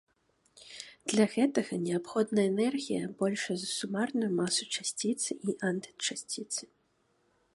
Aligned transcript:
Для 1.11 1.25
гэтага 1.33 1.73
неабходна 1.87 2.41
энергія, 2.51 3.03
большая 3.21 3.57
за 3.63 3.69
сумарную 3.79 4.31
масу 4.41 4.63
часціцы 4.77 5.31
і 5.51 5.55
антычасціцы. 5.73 6.63